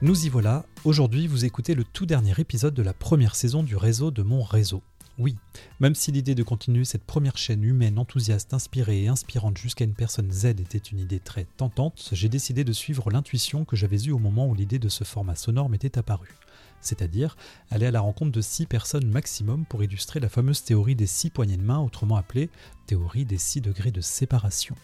[0.00, 3.74] Nous y voilà, aujourd'hui vous écoutez le tout dernier épisode de la première saison du
[3.74, 4.80] réseau de mon réseau.
[5.18, 5.34] Oui,
[5.80, 9.94] même si l'idée de continuer cette première chaîne humaine, enthousiaste, inspirée et inspirante jusqu'à une
[9.94, 14.12] personne Z était une idée très tentante, j'ai décidé de suivre l'intuition que j'avais eue
[14.12, 16.36] au moment où l'idée de ce format sonore m'était apparue
[16.80, 17.36] c'est-à-dire
[17.70, 21.30] aller à la rencontre de 6 personnes maximum pour illustrer la fameuse théorie des 6
[21.30, 22.50] poignées de main, autrement appelée
[22.88, 24.74] théorie des 6 degrés de séparation.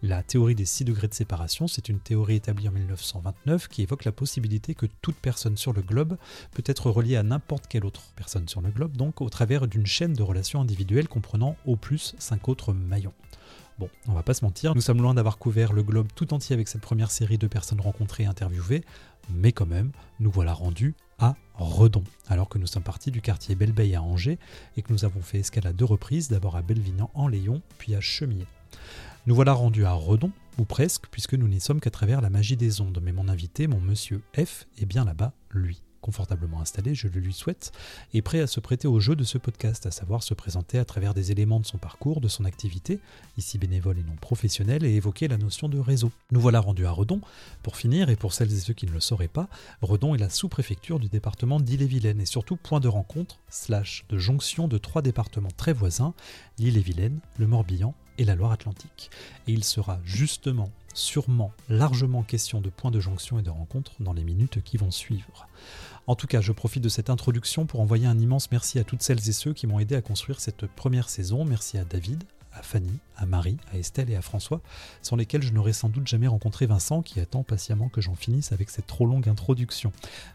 [0.00, 4.04] La théorie des 6 degrés de séparation, c'est une théorie établie en 1929 qui évoque
[4.04, 6.16] la possibilité que toute personne sur le globe
[6.52, 9.86] peut être reliée à n'importe quelle autre personne sur le globe, donc au travers d'une
[9.86, 13.14] chaîne de relations individuelles comprenant au plus 5 autres maillons.
[13.80, 16.54] Bon, on va pas se mentir, nous sommes loin d'avoir couvert le globe tout entier
[16.54, 18.84] avec cette première série de personnes rencontrées et interviewées,
[19.30, 19.90] mais quand même,
[20.20, 24.38] nous voilà rendus à Redon, alors que nous sommes partis du quartier Belleveille à Angers
[24.76, 27.94] et que nous avons fait escale à deux reprises, d'abord à Belvignan en Léon, puis
[27.94, 28.46] à Chemillé.
[29.26, 32.56] Nous voilà rendus à Redon, ou presque, puisque nous n'y sommes qu'à travers la magie
[32.56, 37.08] des ondes, mais mon invité, mon monsieur F, est bien là-bas, lui confortablement installé, je
[37.08, 37.72] le lui souhaite,
[38.14, 40.84] et prêt à se prêter au jeu de ce podcast, à savoir se présenter à
[40.84, 43.00] travers des éléments de son parcours, de son activité,
[43.36, 46.10] ici bénévole et non professionnel, et évoquer la notion de réseau.
[46.30, 47.20] Nous voilà rendus à Redon.
[47.62, 49.48] Pour finir, et pour celles et ceux qui ne le sauraient pas,
[49.82, 54.68] Redon est la sous-préfecture du département d'Ille-et-Vilaine, et surtout point de rencontre, slash de jonction
[54.68, 56.14] de trois départements très voisins,
[56.58, 59.10] l'Ille-et-Vilaine, le Morbihan et la Loire-Atlantique.
[59.46, 64.12] Et il sera justement sûrement largement question de points de jonction et de rencontres dans
[64.12, 65.48] les minutes qui vont suivre.
[66.06, 69.02] En tout cas, je profite de cette introduction pour envoyer un immense merci à toutes
[69.02, 71.44] celles et ceux qui m'ont aidé à construire cette première saison.
[71.44, 74.60] Merci à David, à Fanny, à Marie, à Estelle et à François,
[75.02, 78.52] sans lesquels je n'aurais sans doute jamais rencontré Vincent qui attend patiemment que j'en finisse
[78.52, 79.92] avec cette trop longue introduction.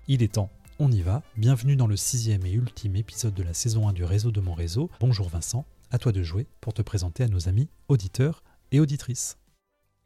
[0.08, 1.22] Il est temps, on y va.
[1.38, 4.54] Bienvenue dans le sixième et ultime épisode de la saison 1 du réseau de mon
[4.54, 4.90] réseau.
[5.00, 9.38] Bonjour Vincent, à toi de jouer pour te présenter à nos amis auditeurs et auditrices.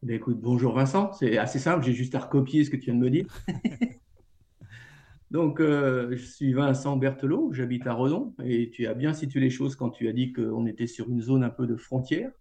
[0.04, 2.96] Ben écoute, bonjour Vincent, c'est assez simple, j'ai juste à recopier ce que tu viens
[2.96, 3.26] de me dire.
[5.32, 9.50] Donc, euh, je suis Vincent Berthelot, j'habite à Redon, et tu as bien situé les
[9.50, 12.32] choses quand tu as dit qu'on était sur une zone un peu de frontière.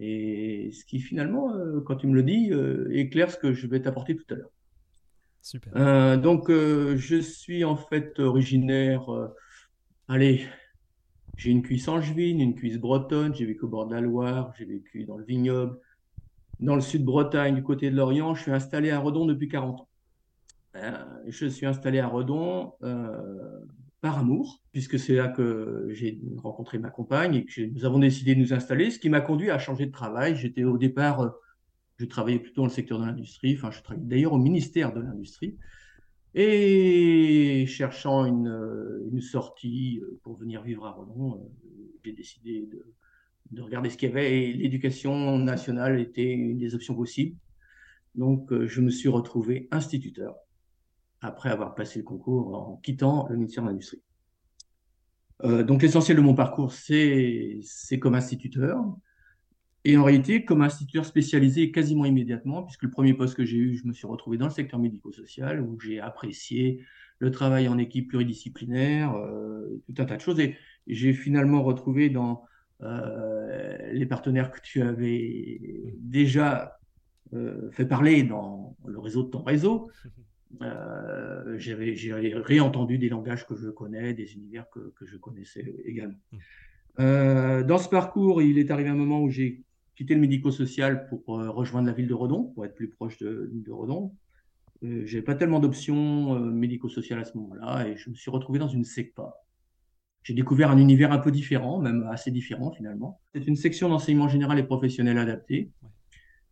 [0.00, 3.66] Et ce qui finalement, euh, quand tu me le dis, euh, éclaire ce que je
[3.68, 4.50] vais t'apporter tout à l'heure.
[5.42, 6.18] Super.
[6.18, 9.06] donc, je suis en fait originaire.
[10.08, 10.44] allez,
[11.38, 14.64] j'ai une cuisse angevine, une cuisse bretonne, j'ai vécu au bord de la Loire, j'ai
[14.64, 15.78] vécu dans le vignoble,
[16.58, 18.34] dans le sud de Bretagne, du côté de l'Orient.
[18.34, 19.88] Je suis installé à Redon depuis 40 ans.
[20.74, 20.92] Euh,
[21.28, 23.60] je suis installé à Redon euh,
[24.00, 28.34] par amour, puisque c'est là que j'ai rencontré ma compagne et que nous avons décidé
[28.34, 30.34] de nous installer, ce qui m'a conduit à changer de travail.
[30.34, 31.30] J'étais au départ, euh,
[31.98, 35.00] je travaillais plutôt dans le secteur de l'industrie, enfin je travaillais d'ailleurs au ministère de
[35.00, 35.56] l'Industrie,
[36.34, 41.50] et cherchant une, une, sortie pour venir vivre à Redon,
[42.04, 42.94] j'ai décidé de,
[43.50, 47.36] de, regarder ce qu'il y avait et l'éducation nationale était une des options possibles.
[48.14, 50.36] Donc je me suis retrouvé instituteur
[51.20, 54.02] après avoir passé le concours en quittant le ministère de l'Industrie.
[55.44, 57.60] Euh, donc l'essentiel de mon parcours, c'est
[58.00, 58.84] comme instituteur.
[59.84, 63.76] Et en réalité, comme instituteur spécialisé quasiment immédiatement, puisque le premier poste que j'ai eu,
[63.76, 66.84] je me suis retrouvé dans le secteur médico-social, où j'ai apprécié
[67.20, 70.40] le travail en équipe pluridisciplinaire, euh, tout un tas de choses.
[70.40, 70.56] Et
[70.86, 72.44] j'ai finalement retrouvé dans
[72.82, 76.74] euh, les partenaires que tu avais déjà
[77.72, 79.90] fait parler dans le réseau de ton réseau,
[80.62, 85.74] Euh, j'avais j'ai réentendu des langages que je connais, des univers que, que je connaissais
[85.84, 86.18] également.
[86.32, 86.38] Mmh.
[87.00, 89.62] Euh, dans ce parcours, il est arrivé un moment où j'ai
[89.98, 93.50] quitté le médico-social pour euh, rejoindre la ville de Redon, pour être plus proche de,
[93.52, 94.14] de Redon.
[94.84, 98.68] Euh, j'ai pas tellement d'options médico-sociales à ce moment-là et je me suis retrouvé dans
[98.68, 99.34] une SECPA.
[100.22, 103.20] J'ai découvert un univers un peu différent, même assez différent finalement.
[103.34, 105.72] C'est une section d'enseignement général et professionnel adapté.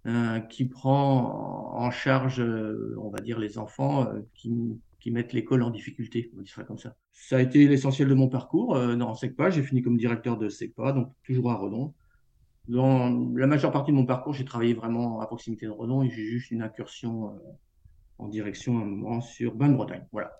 [0.06, 4.52] Euh, qui prend en charge, euh, on va dire, les enfants euh, qui,
[5.00, 6.94] qui, mettent l'école en difficulté, on dit ça comme ça.
[7.10, 9.50] Ça a été l'essentiel de mon parcours dans SECPA.
[9.50, 11.92] J'ai fini comme directeur de SECPA, donc toujours à Redon.
[12.68, 16.10] Dans la majeure partie de mon parcours, j'ai travaillé vraiment à proximité de Redon et
[16.10, 17.38] j'ai juste une incursion
[18.18, 20.06] en direction à un moment sur Bain-Bretagne.
[20.10, 20.32] Voilà.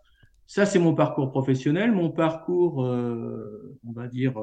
[0.46, 1.92] Ça, c'est mon parcours professionnel.
[1.92, 4.34] Mon parcours, on va dire,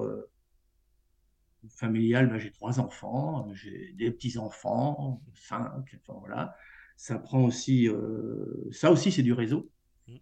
[1.69, 6.55] familiale, ben, j'ai trois enfants, j'ai des petits-enfants, cinq, enfin voilà.
[6.95, 9.69] Ça prend aussi, euh, ça aussi c'est du réseau.
[10.07, 10.21] Il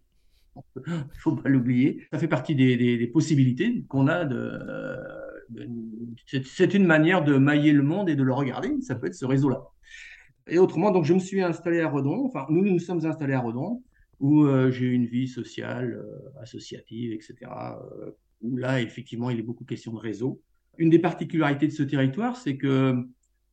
[0.87, 2.05] ne faut pas l'oublier.
[2.11, 4.59] Ça fait partie des, des, possibilités qu'on a de,
[6.45, 8.79] c'est une manière de mailler le monde et de le regarder.
[8.81, 9.61] Ça peut être ce réseau-là.
[10.47, 12.25] Et autrement, donc je me suis installé à Redon.
[12.25, 13.83] Enfin, nous nous sommes installés à Redon,
[14.19, 17.35] où euh, j'ai eu une vie sociale, euh, associative, etc.
[18.41, 20.41] où là, effectivement, il est beaucoup question de réseau
[20.77, 23.05] une des particularités de ce territoire, c'est que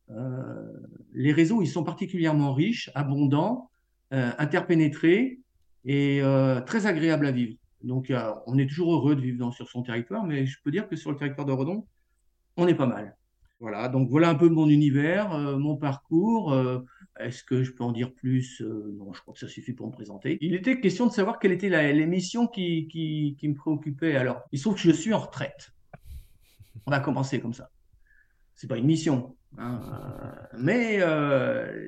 [0.09, 0.73] euh,
[1.13, 3.69] les réseaux, ils sont particulièrement riches, abondants,
[4.13, 5.39] euh, interpénétrés,
[5.85, 7.55] et euh, très agréable à vivre.
[7.83, 8.13] Donc,
[8.45, 11.11] on est toujours heureux de vivre sur son territoire, mais je peux dire que sur
[11.11, 11.85] le territoire de Redon,
[12.57, 13.15] on est pas mal.
[13.59, 16.53] Voilà, donc voilà un peu mon univers, euh, mon parcours.
[16.53, 16.79] Euh,
[17.19, 19.91] est-ce que je peux en dire plus Non, je crois que ça suffit pour me
[19.91, 20.37] présenter.
[20.41, 24.15] Il était question de savoir quelle était l'émission qui, qui, me préoccupait.
[24.15, 25.71] Alors, il se trouve que je suis en retraite.
[26.85, 27.69] On va commencer comme ça.
[28.55, 29.81] C'est pas une mission, hein,
[30.57, 30.99] mais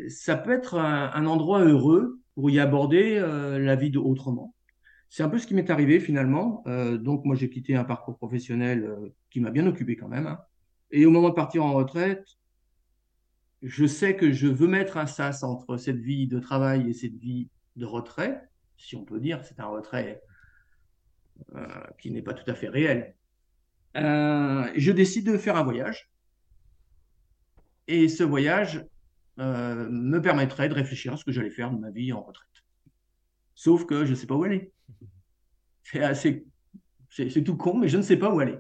[0.10, 4.56] ça peut être un endroit heureux pour y aborder euh, la vie autrement.
[5.12, 6.63] C'est un peu ce qui m'est arrivé finalement.
[6.68, 10.25] Euh, donc moi j'ai quitté un parcours professionnel euh, qui m'a bien occupé quand même.
[10.25, 10.40] Hein.
[10.90, 12.25] Et au moment de partir en retraite,
[13.62, 17.16] je sais que je veux mettre un sas entre cette vie de travail et cette
[17.18, 18.42] vie de retrait,
[18.78, 20.22] si on peut dire, c'est un retrait
[22.00, 23.16] qui n'est pas tout à fait réel.
[23.96, 26.10] je décide de faire un voyage.
[27.88, 28.86] Et ce voyage,
[29.40, 32.50] euh, me permettrait de réfléchir à ce que j'allais faire de ma vie en retraite.
[33.62, 34.72] Sauf que je ne sais pas où aller.
[35.84, 36.48] C'est assez,
[37.12, 38.58] c'est tout con, mais je ne sais pas où aller.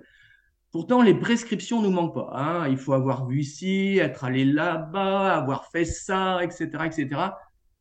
[0.69, 2.29] Pourtant, les prescriptions ne nous manquent pas.
[2.35, 2.67] Hein.
[2.67, 7.21] Il faut avoir vu ici, être allé là-bas, avoir fait ça, etc., etc.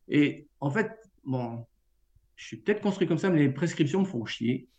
[0.09, 0.91] Et en fait,
[1.23, 1.67] bon,
[2.37, 4.71] je suis peut-être construit comme ça, mais les prescriptions me font chier.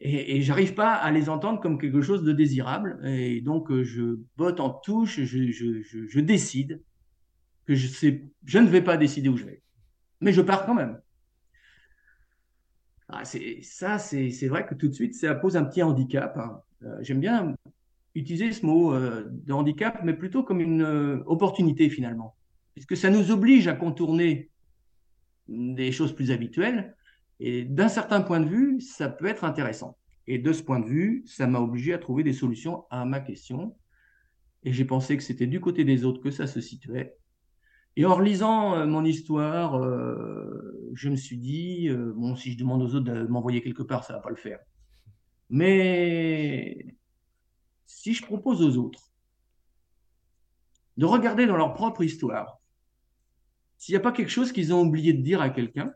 [0.00, 3.00] Et, et j'arrive pas à les entendre comme quelque chose de désirable.
[3.06, 6.82] Et donc, je botte en touche, je, décide
[7.64, 9.62] que je, je ne vais pas décider où je vais.
[10.20, 11.00] Mais je pars quand même.
[13.08, 16.36] Ah, ça, c'est vrai que tout de suite, ça pose un petit handicap.
[16.36, 16.60] Hein.
[16.84, 17.54] Euh, j'aime bien
[18.14, 22.36] utiliser ce mot euh, de handicap, mais plutôt comme une euh, opportunité finalement,
[22.74, 24.50] puisque ça nous oblige à contourner
[25.48, 26.94] des choses plus habituelles.
[27.40, 29.96] Et d'un certain point de vue, ça peut être intéressant.
[30.26, 33.20] Et de ce point de vue, ça m'a obligé à trouver des solutions à ma
[33.20, 33.76] question.
[34.64, 37.16] Et j'ai pensé que c'était du côté des autres que ça se situait.
[37.98, 42.56] Et en relisant euh, mon histoire, euh, je me suis dit, euh, bon, si je
[42.56, 44.60] demande aux autres de m'envoyer quelque part, ça ne va pas le faire.
[45.50, 46.96] Mais
[47.86, 49.10] si je propose aux autres
[50.96, 52.60] de regarder dans leur propre histoire,
[53.78, 55.92] s'il n'y a pas quelque chose qu'ils ont oublié de dire à quelqu'un,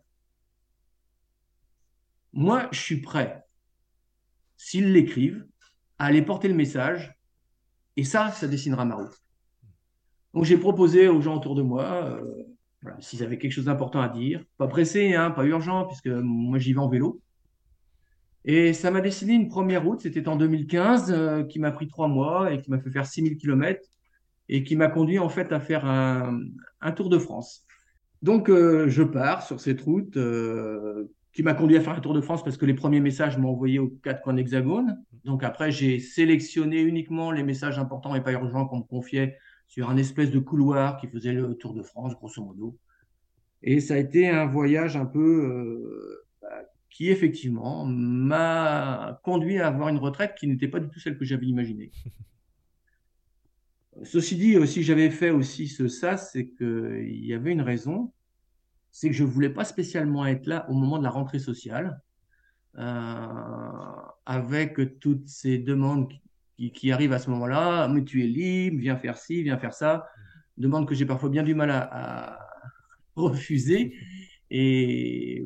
[2.33, 3.47] moi, je suis prêt,
[4.57, 5.47] s'ils l'écrivent,
[6.01, 7.17] à aller porter le message,
[7.95, 9.23] et ça, ça dessinera ma route.
[10.35, 14.09] Donc j'ai proposé aux gens autour de moi, euh, s'ils avaient quelque chose d'important à
[14.09, 17.21] dire, pas pressé, hein, pas urgent, puisque moi j'y vais en vélo.
[18.45, 22.09] Et ça m'a dessiné une première route, c'était en 2015, euh, qui m'a pris trois
[22.09, 23.81] mois et qui m'a fait faire 6000 km
[24.49, 26.41] et qui m'a conduit en fait à faire un,
[26.97, 27.65] Tour de France.
[28.23, 30.19] Donc euh, je pars sur cette route
[31.33, 33.51] qui m'a conduit à faire un Tour de France parce que les premiers messages m'ont
[33.51, 34.99] envoyé aux quatre coins d'hexagone.
[35.25, 39.37] Donc après j'ai sélectionné uniquement les messages importants et pas urgents qu'on me confiait
[39.73, 42.79] sur un espèce de couloir qui faisait le Tour de France, grosso modo.
[43.63, 49.69] Et ça a été un voyage un peu euh, bah, qui, effectivement, m'a conduit à
[49.69, 51.91] avoir une retraite qui n'était pas du tout celle que j'avais imaginée.
[54.05, 58.13] Ceci dit, si j'avais fait aussi ce ça, c'est qu'il y avait une raison,
[58.91, 62.03] c'est que je ne voulais pas spécialement être là au moment de la rentrée sociale,
[62.77, 63.71] euh,
[64.27, 66.13] avec toutes ces demandes
[66.57, 70.07] qui, arrive à ce moment-là, mais tu es libre, viens faire ci, viens faire ça,
[70.57, 72.39] demande que j'ai parfois bien du mal à,
[73.17, 73.95] refuser.
[74.51, 75.45] Et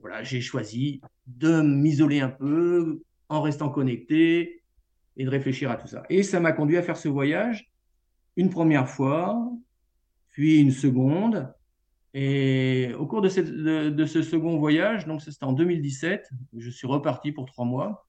[0.00, 4.62] voilà, j'ai choisi de m'isoler un peu en restant connecté
[5.16, 6.04] et de réfléchir à tout ça.
[6.08, 7.70] Et ça m'a conduit à faire ce voyage
[8.36, 9.50] une première fois,
[10.28, 11.52] puis une seconde.
[12.14, 17.32] Et au cours de, de ce second voyage, donc c'était en 2017, je suis reparti
[17.32, 18.07] pour trois mois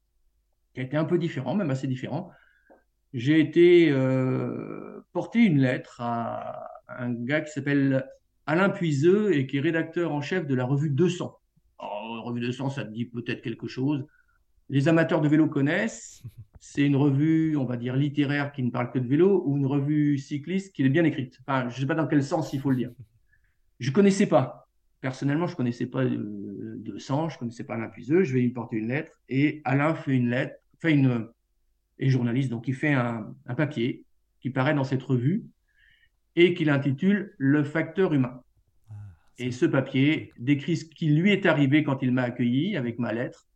[0.79, 2.31] qui a été un peu différent, même assez différent.
[3.13, 8.07] J'ai été euh, porter une lettre à un gars qui s'appelle
[8.45, 11.37] Alain Puiseux et qui est rédacteur en chef de la revue 200.
[11.81, 14.05] la revue 200, ça te dit peut-être quelque chose.
[14.69, 16.23] Les amateurs de vélo connaissent.
[16.61, 19.65] C'est une revue, on va dire, littéraire qui ne parle que de vélo ou une
[19.65, 21.39] revue cycliste qui est bien écrite.
[21.45, 22.91] Enfin, je ne sais pas dans quel sens il faut le dire.
[23.79, 24.69] Je ne connaissais pas.
[25.01, 28.23] Personnellement, je ne connaissais pas de, 200, je ne connaissais pas Alain Puiseux.
[28.23, 31.27] Je vais lui porter une lettre et Alain fait une lettre fait une,
[31.99, 34.05] est journaliste, donc il fait un, papier
[34.39, 35.45] qui paraît dans cette revue
[36.35, 38.41] et qu'il intitule Le facteur humain.
[38.89, 38.93] Ah,
[39.37, 43.13] et ce papier décrit ce qui lui est arrivé quand il m'a accueilli avec ma
[43.13, 43.47] lettre.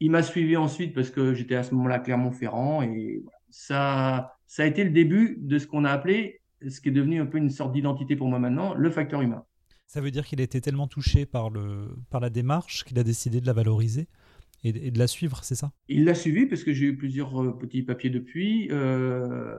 [0.00, 4.62] Il m'a suivi ensuite parce que j'étais à ce moment-là à Clermont-Ferrand et ça, ça
[4.62, 7.38] a été le début de ce qu'on a appelé, ce qui est devenu un peu
[7.38, 9.44] une sorte d'identité pour moi maintenant, le facteur humain.
[9.86, 13.02] Ça veut dire qu'il a été tellement touché par, le, par la démarche qu'il a
[13.02, 14.06] décidé de la valoriser?
[14.64, 15.72] Et, de la suivre, c'est ça?
[15.88, 18.68] Il l'a suivi parce que j'ai eu plusieurs euh, petits papiers depuis.
[18.70, 19.56] Euh,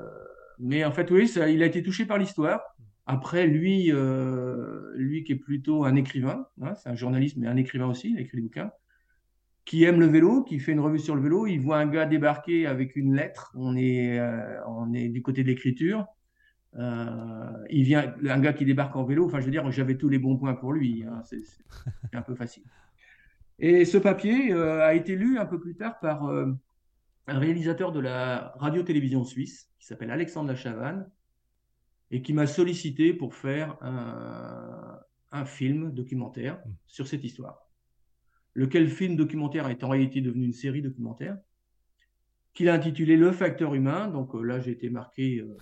[0.59, 2.61] mais en fait, oui, ça, il a été touché par l'histoire.
[3.05, 7.57] Après, lui, euh, lui qui est plutôt un écrivain, hein, c'est un journaliste, mais un
[7.57, 8.71] écrivain aussi, il a écrit des bouquins,
[9.65, 12.05] qui aime le vélo, qui fait une revue sur le vélo, il voit un gars
[12.05, 14.19] débarquer avec une lettre, on est,
[14.67, 16.05] on est du côté de l'écriture,
[16.75, 20.19] il vient, un gars qui débarque en vélo, enfin je veux dire, j'avais tous les
[20.19, 21.41] bons points pour lui, hein, c'est
[22.13, 22.63] un peu facile.
[23.59, 26.23] Et ce papier a été lu un peu plus tard par
[27.29, 31.09] un réalisateur de la radio-télévision suisse, qui s'appelle Alexandre Lachavanne,
[32.11, 36.71] et qui m'a sollicité pour faire un, film documentaire mmh.
[36.87, 37.69] sur cette histoire.
[38.55, 41.37] Lequel film documentaire est en réalité devenu une série documentaire,
[42.53, 44.07] qu'il a intitulé Le facteur humain.
[44.07, 45.55] Donc euh, là, j'ai été marqué euh,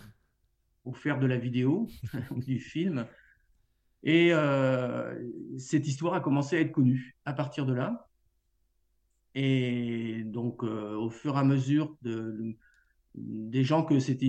[0.85, 1.87] au faire de la vidéo
[2.31, 3.05] du film.
[4.03, 5.15] Et euh,
[5.57, 8.09] cette histoire a commencé à être connue à partir de là.
[9.35, 12.55] Et donc, au fur et à mesure de,
[13.17, 14.21] des gens que cette,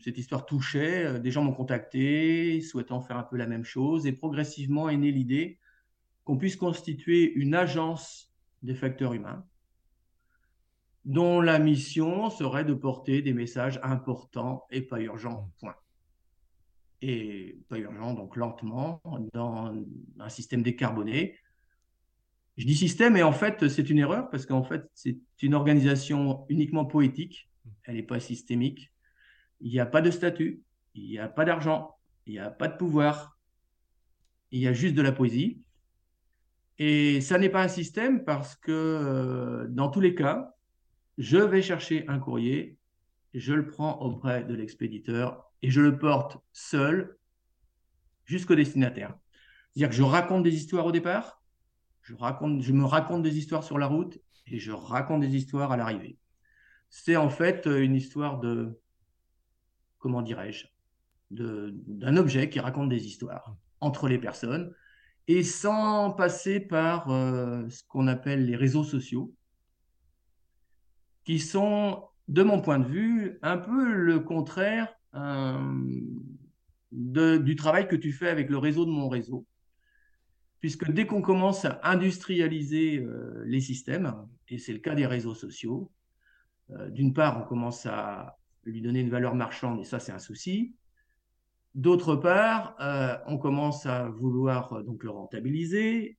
[0.00, 4.06] cette histoire touchait, euh, des gens m'ont contacté, souhaitant faire un peu la même chose,
[4.06, 5.58] et progressivement est née l'idée
[6.24, 8.32] qu'on puisse constituer une agence
[8.62, 9.44] des facteurs humains,
[11.04, 15.76] dont la mission serait de porter des messages importants et pas urgents, point.
[17.02, 19.74] Et pas urgents, donc lentement, dans
[20.18, 21.36] un système décarboné.
[22.56, 26.46] Je dis système, et en fait, c'est une erreur, parce qu'en fait, c'est une organisation
[26.48, 27.50] uniquement poétique
[27.84, 28.92] elle n'est pas systémique.
[29.60, 30.62] Il n'y a pas de statut,
[30.94, 33.38] il n'y a pas d'argent, il n'y a pas de pouvoir,
[34.50, 35.62] il y a juste de la poésie.
[36.78, 40.54] Et ça n'est pas un système parce que euh, dans tous les cas,
[41.16, 42.76] je vais chercher un courrier,
[43.32, 47.16] je le prends auprès de l'expéditeur et je le porte seul
[48.24, 49.14] jusqu'au destinataire.
[49.72, 51.42] C'est-à-dire que je raconte des histoires au départ,
[52.02, 55.72] je, raconte, je me raconte des histoires sur la route et je raconte des histoires
[55.72, 56.18] à l'arrivée
[56.88, 58.80] c'est en fait euh, une histoire de,
[59.98, 60.66] comment dirais-je,
[61.30, 64.72] d'un objet qui raconte des histoires entre les personnes
[65.28, 69.34] et sans passer par euh, ce qu'on appelle les réseaux sociaux,
[71.24, 76.18] qui sont, de mon point de vue, un peu le contraire euh,
[76.90, 79.46] du travail que tu fais avec le réseau de mon réseau.
[80.60, 83.06] Puisque dès qu'on commence à industrialiser
[83.44, 84.14] les systèmes,
[84.48, 85.92] et c'est le cas des réseaux sociaux,
[86.70, 90.18] euh, d'une part, on commence à lui donner une valeur marchande, et ça, c'est un
[90.18, 90.74] souci.
[91.74, 96.18] D'autre part, euh, on commence à vouloir euh, donc le rentabiliser,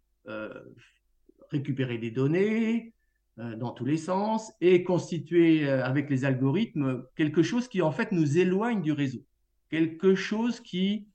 [1.49, 2.93] récupérer des données
[3.37, 8.37] dans tous les sens et constituer avec les algorithmes quelque chose qui en fait nous
[8.37, 9.23] éloigne du réseau,
[9.69, 11.07] quelque chose qui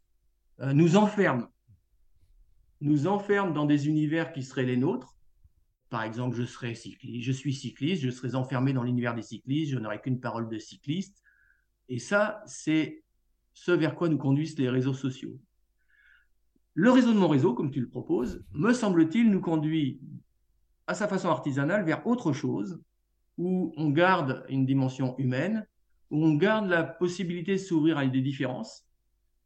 [0.60, 1.48] nous enferme,
[2.80, 5.16] nous enferme dans des univers qui seraient les nôtres
[5.92, 9.72] par exemple, je serais cycliste, je suis cycliste, je serais enfermé dans l'univers des cyclistes,
[9.72, 11.22] je n'aurais qu'une parole de cycliste.
[11.90, 13.04] Et ça, c'est
[13.52, 15.38] ce vers quoi nous conduisent les réseaux sociaux.
[16.72, 20.00] Le réseau de mon réseau, comme tu le proposes, me semble-t-il, nous conduit
[20.92, 22.80] à sa façon artisanale vers autre chose,
[23.38, 25.66] où on garde une dimension humaine,
[26.10, 28.86] où on garde la possibilité de s'ouvrir à des différences,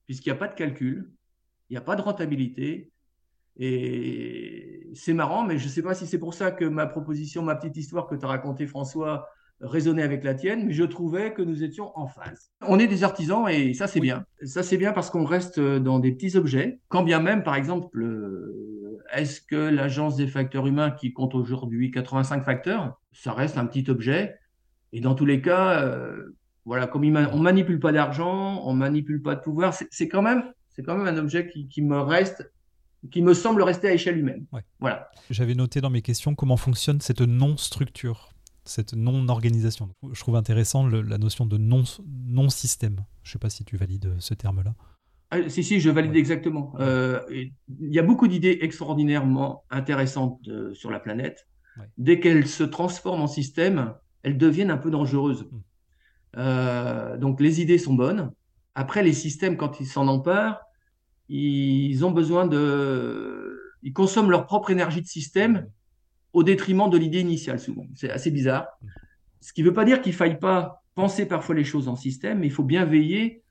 [0.07, 1.11] puisqu'il n'y a pas de calcul,
[1.71, 2.91] il n'y a pas de rentabilité,
[3.59, 7.43] et c'est marrant, mais je ne sais pas si c'est pour ça que ma proposition,
[7.43, 9.29] ma petite histoire que tu as racontée, François,
[9.61, 12.51] résonnait avec la tienne, mais je trouvais que nous étions en phase.
[12.61, 14.27] On est des artisans et ça c'est bien.
[14.45, 16.81] Ça c'est bien parce qu'on reste dans des petits objets.
[16.89, 17.89] Quand bien même, par exemple,
[19.13, 23.91] est-ce que l'agence des facteurs humains qui compte aujourd'hui 85 facteurs, ça reste un petit
[23.91, 24.39] objet?
[24.93, 29.35] Et dans tous les cas, euh, voilà, comme on manipule pas d'argent, on manipule pas
[29.35, 32.51] de pouvoir, c'est quand même, c'est quand même un objet qui, qui me reste
[33.11, 34.47] qui me semble rester à échelle humaine.
[34.81, 35.11] Voilà.
[35.31, 38.31] J'avais noté dans mes questions comment fonctionne cette non-structure,
[38.65, 39.91] cette non-organisation.
[40.13, 43.05] Je trouve intéressant la notion de non-système.
[43.23, 44.75] je ne sais pas si tu valides ce terme-là.
[45.31, 46.75] Ah, si, si, je valide exactement.
[46.79, 47.53] Euh, il
[47.93, 51.49] y a beaucoup d'idées extraordinairement intéressantes euh, sur la planète.
[51.99, 55.49] Dès qu'elles se transforment en système, elles deviennent un peu dangereuses.
[55.51, 55.61] Hmm.
[56.39, 58.31] Euh, donc les idées sont bonnes.
[58.75, 60.61] Après, les systèmes, quand ils s'en emparent,
[61.29, 63.59] ils ont besoin de.
[63.83, 65.67] Ils consomment leur propre énergie de système
[66.33, 67.87] au détriment de l'idée initiale, souvent.
[67.95, 68.67] C'est assez bizarre.
[69.41, 71.97] Ce qui ne veut pas dire qu'il ne faille pas penser parfois les choses en
[71.97, 73.43] système, mais il faut bien veiller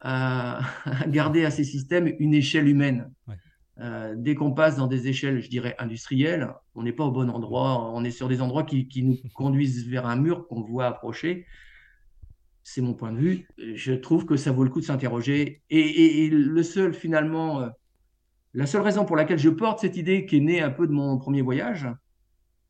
[0.00, 0.60] à,
[1.08, 3.12] garder à ces systèmes une échelle humaine.
[3.80, 7.30] Euh, dès qu'on passe dans des échelles, je dirais, industrielles, on n'est pas au bon
[7.30, 10.86] endroit, on est sur des endroits qui, qui nous conduisent vers un mur qu'on voit
[10.86, 11.46] approcher
[12.68, 13.48] c'est mon point de vue.
[13.56, 15.62] Je trouve que ça vaut le coup de s'interroger.
[15.70, 17.68] Et, le seul, finalement, euh,
[18.52, 20.92] la seule raison pour laquelle je porte cette idée qui est née un peu de
[20.92, 21.88] mon premier voyage,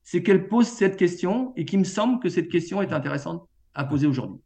[0.04, 3.84] c'est qu'elle pose cette question et qu'il me semble que cette question est intéressante à
[3.84, 4.40] poser aujourd'hui.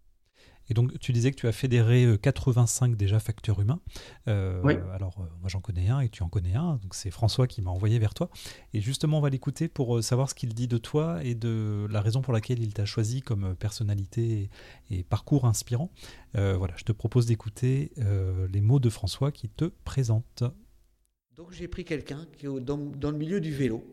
[0.72, 3.78] Et donc, tu disais que tu as fédéré 85 déjà facteurs humains.
[4.26, 4.72] oui.
[4.94, 6.76] Alors, moi, j'en connais un et tu en connais un.
[6.76, 8.30] Donc, c'est François qui m'a envoyé vers toi.
[8.72, 12.00] Et justement, on va l'écouter pour savoir ce qu'il dit de toi et de la
[12.00, 14.48] raison pour laquelle il t'a choisi comme personnalité
[14.90, 15.90] et, parcours inspirant.
[16.32, 17.92] voilà, je te propose d'écouter
[18.50, 20.42] les mots de François qui te présente.
[21.36, 22.78] Donc j'ai pris quelqu'un qui est dans,
[23.10, 23.84] le milieu du vélo,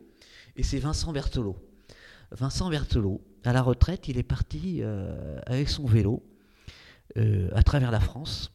[0.56, 1.58] et c'est Vincent Berthelot.
[2.32, 6.24] Vincent Berthelot, à la retraite, il est parti euh, avec son vélo
[7.20, 8.52] euh, à travers la France,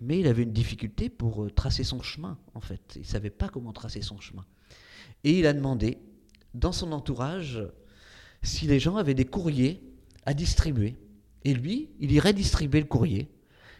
[0.00, 2.94] mais il avait une difficulté pour euh, tracer son chemin, en fait.
[2.96, 4.44] Il ne savait pas comment tracer son chemin.
[5.24, 5.98] Et il a demandé,
[6.54, 7.62] dans son entourage,
[8.42, 9.82] si les gens avaient des courriers
[10.24, 10.96] à distribuer.
[11.44, 13.30] Et lui, il irait distribuer le courrier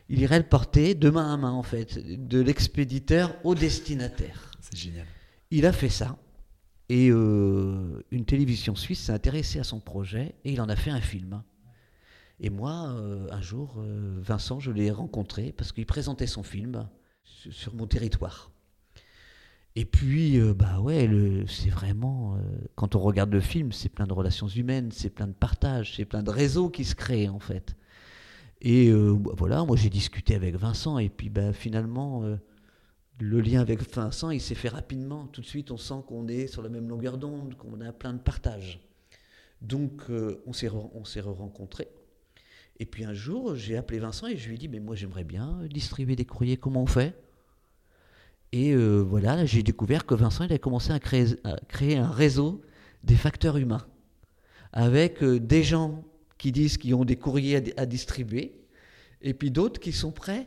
[0.08, 4.52] il irait le porter de main à main, en fait, de l'expéditeur au destinataire.
[4.60, 5.06] C'est génial.
[5.50, 6.16] Il a fait ça.
[6.88, 10.90] Et euh, une télévision suisse s'est intéressée à son projet et il en a fait
[10.90, 11.42] un film.
[12.40, 16.88] Et moi, euh, un jour, euh, Vincent, je l'ai rencontré parce qu'il présentait son film
[17.24, 18.50] sur mon territoire.
[19.74, 22.38] Et puis, bah ouais, c'est vraiment.
[22.76, 26.06] quand on regarde le film, c'est plein de relations humaines, c'est plein de partages, c'est
[26.06, 27.76] plein de réseaux qui se créent en fait.
[28.60, 32.36] Et euh, bah, voilà, moi j'ai discuté avec Vincent, et puis bah, finalement, euh,
[33.20, 35.26] le lien avec Vincent, il s'est fait rapidement.
[35.26, 38.12] Tout de suite, on sent qu'on est sur la même longueur d'onde, qu'on a plein
[38.12, 38.80] de partages.
[39.62, 41.88] Donc, euh, on s'est re-rencontrés.
[42.78, 45.24] Et puis un jour, j'ai appelé Vincent et je lui ai dit, mais moi j'aimerais
[45.24, 47.16] bien distribuer des courriers, comment on fait?
[48.52, 52.62] Et voilà, j'ai découvert que Vincent, il a commencé à créer, un réseau
[53.02, 53.86] des facteurs humains,
[54.72, 56.04] avec des gens
[56.38, 58.60] qui disent qu'ils ont des courriers à, distribuer,
[59.20, 60.46] et puis d'autres qui sont prêts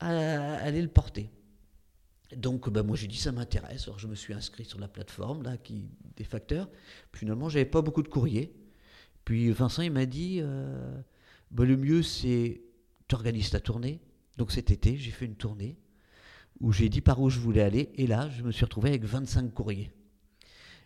[0.00, 1.30] à, aller le porter.
[2.36, 3.84] Donc, ben moi, j'ai dit ça m'intéresse.
[3.84, 5.84] Alors, je me suis inscrit sur la plateforme là, qui,
[6.16, 6.68] des facteurs.
[7.12, 8.52] Finalement, j'avais pas beaucoup de courriers.
[9.24, 11.00] Puis Vincent, il m'a dit euh,
[11.54, 12.60] ben, le mieux, c'est
[13.08, 14.00] tu organises ta tournée.
[14.36, 15.78] Donc, cet été, j'ai fait une tournée
[16.60, 17.90] où j'ai dit par où je voulais aller.
[17.94, 19.90] Et là, je me suis retrouvé avec 25 courriers.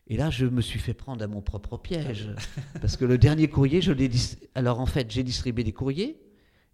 [0.08, 2.30] Et là, je me suis fait prendre à mon propre piège.
[2.80, 4.10] Parce que le dernier courrier, je l'ai.
[4.54, 6.18] Alors en fait, j'ai distribué des courriers.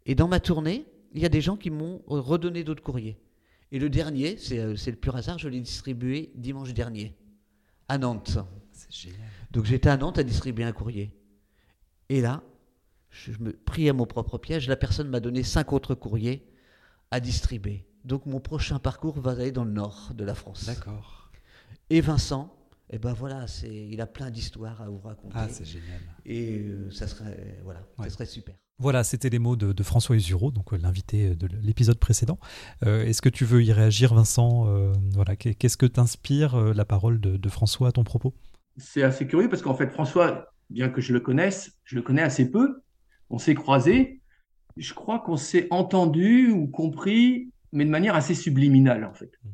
[0.06, 3.18] Et dans ma tournée, il y a des gens qui m'ont redonné d'autres courriers.
[3.72, 7.16] Et le dernier, c'est euh, le pur hasard, je l'ai distribué dimanche dernier,
[7.88, 8.38] à Nantes.
[8.70, 9.20] C'est génial.
[9.50, 11.12] Donc j'étais à Nantes à distribuer un courrier.
[12.08, 12.42] Et là,
[13.14, 14.68] je me pris à mon propre piège.
[14.68, 16.46] La personne m'a donné cinq autres courriers
[17.10, 17.86] à distribuer.
[18.04, 20.66] Donc mon prochain parcours va aller dans le nord de la France.
[20.66, 21.30] D'accord.
[21.90, 22.54] Et Vincent,
[22.90, 25.34] et ben voilà, c'est, il a plein d'histoires à vous raconter.
[25.36, 26.00] Ah, c'est génial.
[26.26, 28.54] Et euh, ça serait, voilà, ça serait super.
[28.78, 32.40] Voilà, c'était les mots de, François Usureau, donc euh, l'invité de l'épisode précédent.
[32.84, 34.66] Euh, est-ce que tu veux y réagir, Vincent
[35.12, 38.34] Voilà, qu'est-ce que t'inspire la parole de, François à ton propos?
[38.76, 42.22] C'est assez curieux parce qu'en fait, François, bien que je le connaisse, je le connais
[42.22, 42.82] assez peu.
[43.30, 44.20] On s'est croisés.
[44.76, 49.32] Je crois qu'on s'est entendu ou compris, mais de manière assez subliminale, en fait.
[49.42, 49.48] Mm.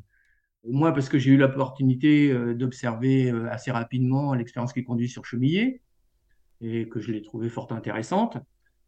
[0.64, 5.24] Moi, parce que j'ai eu l'opportunité euh, d'observer euh, assez rapidement l'expérience qu'il conduit sur
[5.24, 5.80] Chemillé
[6.60, 8.36] et que je l'ai trouvée fort intéressante,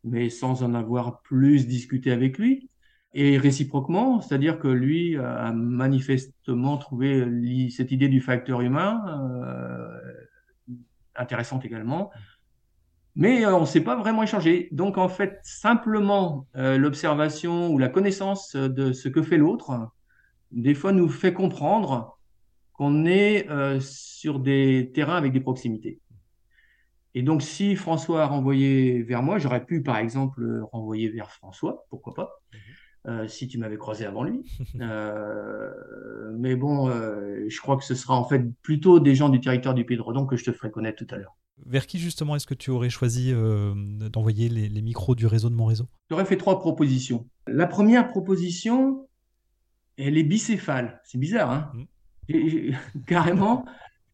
[0.05, 2.69] mais sans en avoir plus discuté avec lui.
[3.15, 10.01] Et réciproquement, c'est-à-dire que lui a manifestement trouvé cette idée du facteur humain euh,
[11.15, 12.11] intéressante également.
[13.15, 14.69] Mais on ne s'est pas vraiment échangé.
[14.73, 19.91] Donc en fait, simplement l'observation ou la connaissance de ce que fait l'autre,
[20.53, 22.19] des fois nous fait comprendre
[22.73, 26.01] qu'on est euh, sur des terrains avec des proximités.
[27.15, 31.85] Et donc, si François a renvoyé vers moi, j'aurais pu, par exemple, renvoyer vers François,
[31.91, 32.59] pourquoi pas, mhm.
[33.13, 34.43] euh, si tu m'avais croisé avant lui.
[34.81, 39.75] Euh, mais bon, je crois que ce sera en fait plutôt des gens du territoire
[39.75, 41.37] du Pays de Redon que je te ferai connaître tout à l'heure.
[41.67, 45.55] Vers qui justement est-ce que tu aurais choisi d'envoyer les, les, micros du réseau de
[45.55, 45.89] mon réseau?
[46.11, 47.29] J'aurais fait trois propositions.
[47.47, 49.07] La première proposition,
[49.97, 51.01] elle est bicéphale.
[51.05, 51.73] C'est bizarre, hein?
[51.75, 51.85] Mm.
[53.07, 53.65] Carrément.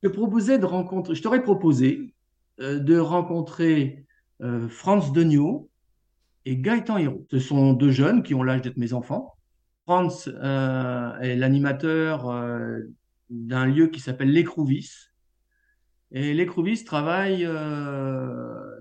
[0.02, 2.14] Je te proposais de rencontrer, je t'aurais proposé
[2.61, 4.04] euh, de rencontrer
[4.42, 5.70] euh, Franz Degnaud
[6.44, 7.26] et Gaëtan Hérault.
[7.30, 9.34] Ce sont deux jeunes qui ont l'âge d'être mes enfants.
[9.87, 12.32] Franz euh, est l'animateur
[13.30, 14.90] d'un lieu qui s'appelle l'Écrouvis.
[16.10, 17.46] Et l'Écrouvis travaille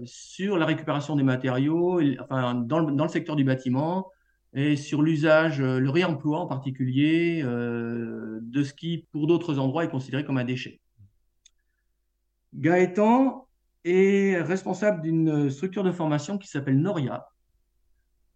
[0.05, 4.11] sur la récupération des matériaux, enfin, dans le, secteur du bâtiment,
[4.53, 9.83] et sur l'usage, euh, le réemploi en particulier euh, de ce qui, pour d'autres endroits,
[9.83, 10.79] est considéré comme un déchet.
[12.53, 13.47] Gaëtan
[13.83, 17.27] est responsable d'une structure de formation qui s'appelle Noria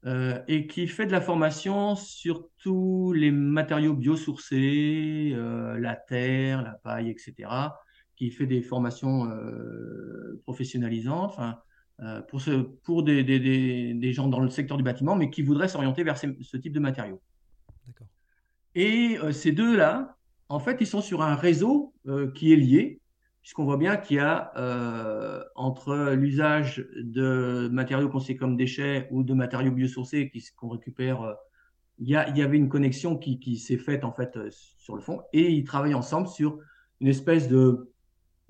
[0.05, 6.73] euh, et qui fait de la formation sur tous les matériaux biosourcés, la terre, la
[6.83, 7.49] paille, etc.,
[8.21, 9.29] qui fait des formations
[10.43, 11.39] professionnalisantes,
[12.27, 12.51] pour, ce,
[12.83, 16.17] pour des, des, des, gens dans le secteur du bâtiment, mais qui voudraient s'orienter vers
[16.17, 17.21] ce type de matériaux.
[18.75, 20.17] Et ces deux-là,
[20.49, 21.93] en fait, ils sont sur un réseau
[22.35, 23.01] qui est lié
[23.41, 29.23] puisqu'on voit bien qu'il y a euh, entre l'usage de matériaux considérés comme déchets ou
[29.23, 31.33] de matériaux biosourcés qu'on récupère, euh,
[31.99, 34.95] il, y il, y avait une connexion qui, qui s'est faite en fait euh, sur
[34.95, 36.59] le fond, et ils travaillent ensemble sur
[36.99, 37.91] une espèce de,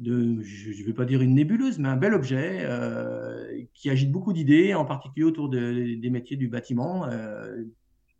[0.03, 4.33] je ne vais pas dire une nébuleuse, mais un bel objet euh, qui agite beaucoup
[4.33, 7.63] d'idées, en particulier autour de, des métiers du bâtiment, euh,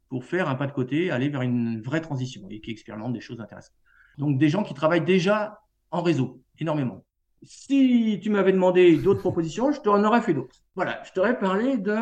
[0.09, 3.21] pour faire un pas de côté, aller vers une vraie transition et qui expérimente des
[3.21, 3.75] choses intéressantes.
[4.17, 7.05] Donc des gens qui travaillent déjà en réseau énormément.
[7.43, 10.57] Si tu m'avais demandé d'autres propositions, je t'en aurais fait d'autres.
[10.75, 11.95] Voilà, je t'aurais parlé de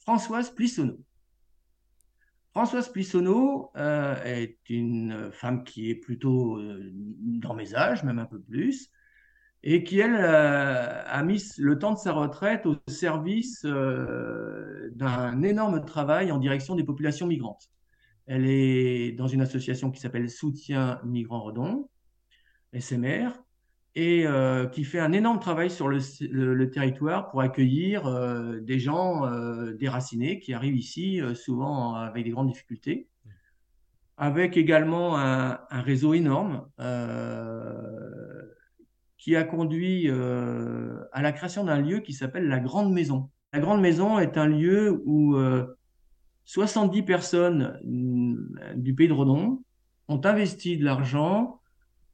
[0.00, 0.98] Françoise Plissonneau.
[2.52, 8.26] Françoise Plissonneau euh, est une femme qui est plutôt euh, dans mes âges, même un
[8.26, 8.90] peu plus,
[9.62, 15.82] et qui, elle, euh, a mis le temps de sa retraite au service d'un énorme
[15.86, 17.70] travail en direction des populations migrantes.
[18.26, 21.88] Elle est dans une association qui s'appelle Soutien Migrants Redon,
[22.78, 23.30] SMR,
[23.94, 29.26] et euh, qui fait un énorme travail sur le, territoire pour accueillir euh, des gens
[29.26, 33.08] euh, déracinés qui arrivent ici souvent avec des grandes difficultés,
[34.16, 36.66] avec également un, réseau énorme
[39.18, 43.30] qui a conduit à la création d'un lieu qui s'appelle la Grande Maison.
[43.52, 45.36] La Grande Maison est un lieu où
[46.44, 49.62] 70 personnes mm, du pays de Redon
[50.08, 51.61] ont investi de l'argent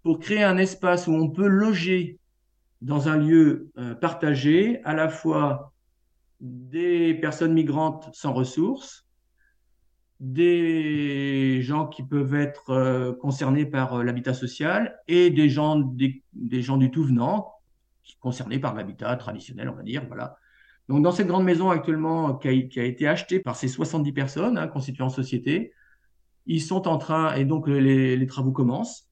[0.02, 2.18] pour créer un espace où on peut loger
[2.80, 5.72] dans un lieu euh, partagé à la fois
[6.40, 9.06] des personnes migrantes sans ressources,
[10.20, 16.62] des gens qui peuvent être euh, concernés par euh, l'habitat social et des gens, des,
[16.62, 17.52] gens du tout venant
[18.20, 20.04] concernés par l'habitat traditionnel, on va dire.
[20.08, 20.36] Voilà.
[20.88, 24.66] Donc, dans cette grande maison actuellement qui a, été achetée par ces 70 personnes hein,
[24.66, 25.72] constituant société,
[26.46, 29.07] ils sont en train, et donc les travaux commencent,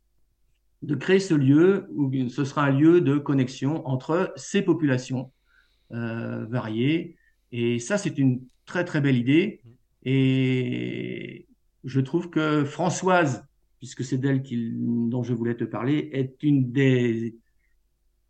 [0.83, 5.33] de créer ce lieu où ce sera un lieu de connexion entre ces populations
[5.93, 7.17] euh, variées.
[7.53, 9.63] Et ça, c'est une très très belle idée.
[10.05, 11.47] Et
[11.85, 13.45] je trouve que Françoise,
[13.79, 17.37] puisque c'est d'elle dont je voulais te parler, est une des,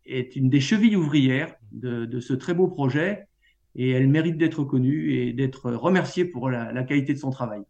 [0.05, 3.27] est une des chevilles ouvrières de, ce très beau projet.
[3.75, 7.61] Et elle mérite d'être connue et d'être remerciée pour la, la qualité de son travail.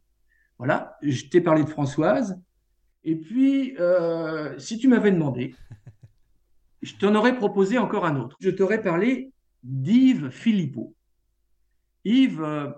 [0.57, 2.41] Voilà, je t'ai parlé de Françoise.
[3.07, 5.55] Et puis, euh, si tu m'avais demandé,
[6.81, 8.35] je t'en aurais proposé encore un autre.
[8.41, 9.31] Je t'aurais parlé
[9.63, 10.93] d'Yves Philippot.
[12.03, 12.69] Yves, euh,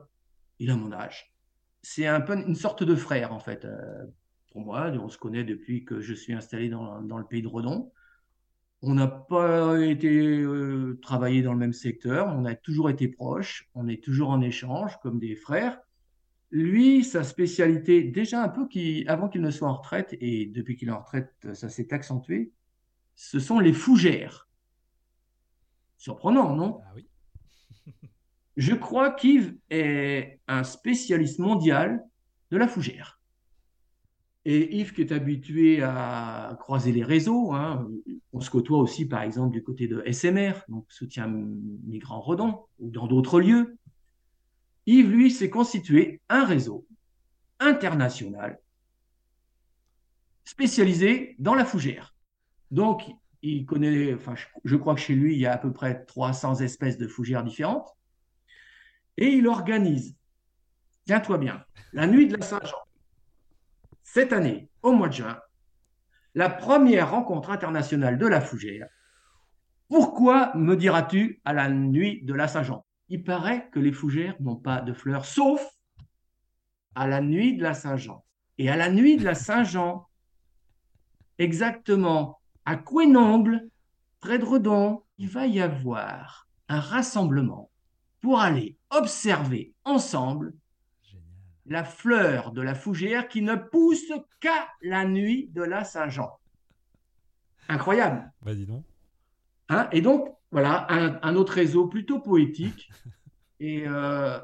[0.59, 1.33] il a mon âge.
[1.81, 4.05] C'est un peu une sorte de frère, en fait, euh,
[4.51, 4.91] pour moi.
[4.91, 7.91] On se connaît depuis que je suis installé dans, dans le pays de Redon.
[8.83, 10.45] On n'a pas été
[11.01, 14.97] travaillé dans le même secteur, on a toujours été proches, on est toujours en échange
[15.01, 15.81] comme des frères.
[16.51, 20.75] Lui, sa spécialité, déjà un peu qui, avant qu'il ne soit en retraite, et depuis
[20.75, 22.51] qu'il est en retraite, ça s'est accentué,
[23.15, 24.49] ce sont les fougères.
[25.97, 26.79] Surprenant, non?
[26.85, 27.07] Ah oui.
[28.57, 32.03] Je crois qu'Yves est un spécialiste mondial
[32.51, 33.19] de la fougère.
[34.45, 37.87] Et Yves, qui est habitué à croiser les réseaux, hein,
[38.31, 42.89] on se côtoie aussi, par exemple, du côté de SMR, donc soutien migrants redon, ou
[42.89, 43.77] dans d'autres lieux.
[44.89, 46.87] Yves, lui, s'est constitué un réseau
[47.59, 48.59] international
[50.43, 52.15] spécialisé dans la fougère.
[52.71, 53.03] Donc,
[53.43, 56.61] il connaît, enfin, je crois que chez lui, il y a à peu près 300
[56.61, 57.95] espèces de fougères différentes.
[59.17, 60.15] Et il organise,
[61.05, 62.81] tiens-toi bien, la nuit de la Saint-Jean,
[64.01, 65.39] cette année, au mois de juin,
[66.33, 68.87] la première rencontre internationale de la fougère.
[69.87, 72.83] Pourquoi me diras-tu à la nuit de la Saint-Jean?
[73.09, 75.65] Il paraît que les fougères n'ont pas de fleurs, sauf
[76.95, 78.23] à la nuit de la Saint-Jean.
[78.57, 80.07] Et à la nuit de la Saint-Jean,
[81.37, 83.69] exactement à Quénongle,
[84.19, 87.71] près de Redon, il va y avoir un rassemblement
[88.21, 90.53] pour aller observer ensemble
[91.65, 96.39] la fleur de la fougère qui ne pousse qu'à la nuit de la Saint-Jean.
[97.69, 98.31] Incroyable.
[98.41, 98.83] Vas-y donc.
[99.69, 102.89] Hein Et donc, voilà, un, autre réseau plutôt poétique.
[103.59, 104.39] Et euh,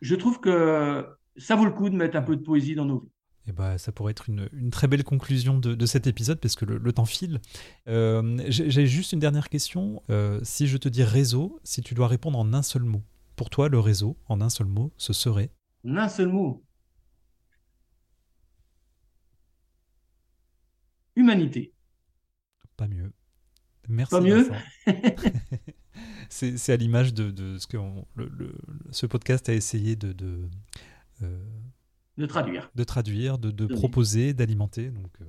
[0.00, 3.00] je trouve que ça vaut le coup de mettre un peu de poésie dans nos
[3.00, 3.08] vies.
[3.46, 6.66] Et eh ben, ça pourrait être une, très belle conclusion de, cet épisode parce que
[6.66, 7.40] le, temps file.
[7.88, 10.02] Euh, j'ai juste une dernière question.
[10.10, 13.02] Euh, si je te dis réseau, si tu dois répondre en un seul mot,
[13.36, 15.50] pour toi, le réseau, en un seul mot, ce serait?
[15.88, 16.62] En un seul mot
[21.16, 21.72] Humanité.
[22.76, 23.12] Pas mieux.
[23.88, 24.10] Merci.
[24.10, 24.50] Pas mieux
[26.28, 27.78] c'est à l'image de, ce que
[28.90, 30.14] ce podcast a essayé de,
[31.22, 31.38] euh,
[32.16, 32.70] de traduire.
[32.74, 34.90] De traduire, de, proposer, d'alimenter.
[34.90, 35.24] Donc euh,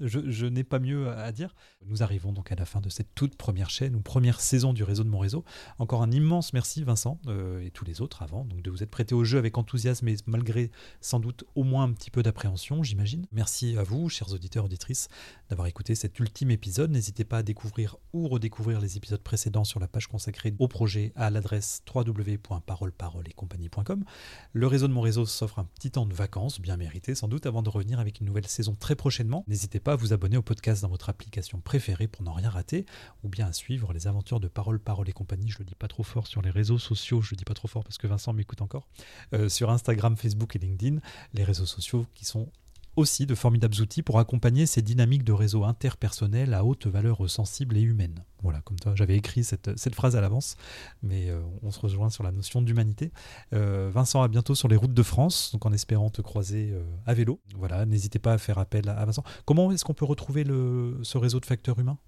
[0.00, 1.54] je, n'ai pas mieux à dire.
[1.86, 4.82] Nous arrivons donc à la fin de cette toute première chaîne ou première saison du
[4.82, 5.44] réseau de mon réseau.
[5.78, 8.90] Encore un immense merci Vincent euh, et tous les autres avant donc de vous être
[8.90, 12.82] prêtés au jeu avec enthousiasme et malgré sans doute au moins un petit peu d'appréhension,
[12.82, 13.26] j'imagine.
[13.32, 15.08] Merci à vous, chers auditeurs auditrices,
[15.48, 16.90] d'avoir écouté cet ultime épisode.
[16.90, 21.12] N'hésitez pas à découvrir ou redécouvrir les épisodes précédents sur la page consacrée au projet
[21.16, 24.04] à l'adresse www.paroleparoleetcompagnie.com.
[24.52, 27.46] Le réseau de mon réseau s'offre un petit temps de vacances, bien mérité sans doute,
[27.46, 29.29] avant de revenir avec une nouvelle saison très prochainement.
[29.46, 32.86] N'hésitez pas à vous abonner au podcast dans votre application préférée pour n'en rien rater,
[33.22, 35.48] ou bien à suivre les aventures de Parole, Parole et compagnie.
[35.48, 37.68] Je le dis pas trop fort sur les réseaux sociaux, je le dis pas trop
[37.68, 38.88] fort parce que Vincent m'écoute encore.
[39.34, 40.98] Euh, sur Instagram, Facebook et LinkedIn,
[41.34, 42.48] les réseaux sociaux qui sont
[42.96, 47.76] aussi de formidables outils pour accompagner ces dynamiques de réseau interpersonnel à haute valeur sensible
[47.76, 48.24] et humaine.
[48.42, 50.56] Voilà, comme toi, j'avais écrit cette, phrase à l'avance,
[51.02, 53.12] mais euh, on se rejoint sur la notion d'humanité.
[53.52, 56.82] Euh, Vincent, à bientôt sur les routes de France, donc en espérant te croiser euh,
[57.06, 57.40] à vélo.
[57.56, 59.24] Voilà, n'hésitez pas à faire appel à, Vincent.
[59.44, 61.98] Comment est-ce qu'on peut retrouver le, ce réseau de facteurs humains?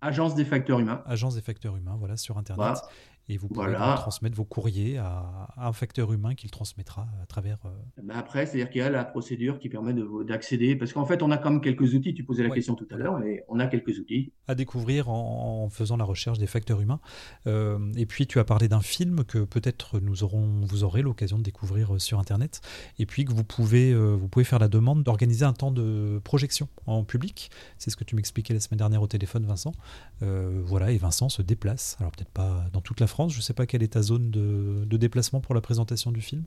[0.00, 1.02] Agence des facteurs humains.
[1.06, 2.78] Agence des facteurs humains, voilà, sur Internet
[3.28, 7.58] et vous pouvez transmettre vos courriers à, un facteur humain qui le transmettra à travers.
[7.64, 9.94] Euh, ben après, c'est-à-dire qu'il y a la procédure qui permet
[10.26, 12.14] d'accéder, parce qu'en fait, on a quand même quelques outils.
[12.14, 15.68] Tu posais la question tout à l'heure, mais on a quelques outils à découvrir en,
[15.70, 17.00] faisant la recherche des facteurs humains.
[17.46, 21.38] Euh, et puis, tu as parlé d'un film que peut-être nous aurons, vous aurez l'occasion
[21.38, 22.60] de découvrir euh, sur Internet,
[22.98, 26.68] et puis que vous pouvez, vous pouvez faire la demande d'organiser un temps de projection
[26.86, 27.50] en public.
[27.78, 29.72] C'est ce que tu m'expliquais la semaine dernière au téléphone, Vincent.
[30.20, 31.96] voilà, et Vincent se déplace.
[32.00, 33.32] Alors peut-être pas dans toute la France.
[33.32, 36.44] Je ne sais pas quelle est ta zone de, déplacement pour la présentation du film.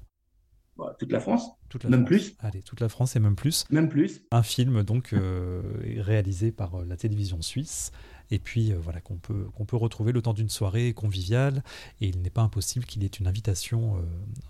[0.77, 1.51] Bah, toute la France.
[1.87, 2.35] même plus.
[2.39, 3.63] Allez, toute la France et même plus.
[3.69, 4.23] Même plus.
[4.31, 5.61] Un film donc euh,
[5.99, 7.91] réalisé par euh, la télévision suisse
[8.31, 11.63] et puis euh, voilà qu'on peut qu'on peut retrouver le temps d'une soirée conviviale
[12.01, 14.03] et il n'est pas impossible qu'il y ait une invitation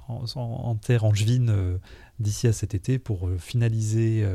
[0.07, 1.79] en, en, terre angevine
[2.19, 4.25] d'ici à cet été pour finaliser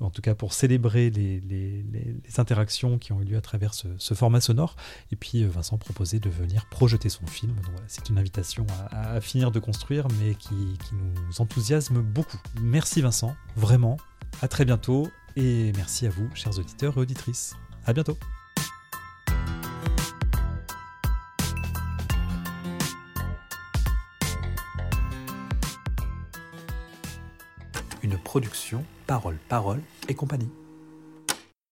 [0.00, 1.42] en tout cas pour célébrer les,
[2.38, 4.76] interactions qui ont eu lieu à travers ce, format sonore.
[5.10, 7.54] Et puis euh, Vincent proposait de venir projeter son film.
[7.86, 10.54] c'est une invitation à, finir de construire, mais qui,
[10.84, 12.38] qui nous enthousiasme beaucoup.
[12.60, 13.96] Merci Vincent, vraiment.
[14.42, 17.54] À très bientôt et merci à vous, chers auditeurs et auditrices.
[17.86, 18.18] À bientôt.
[28.06, 30.48] Une production Parole, Parole et compagnie.